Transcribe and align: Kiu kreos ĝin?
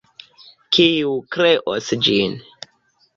Kiu 0.77 1.11
kreos 1.35 1.91
ĝin? 2.07 2.33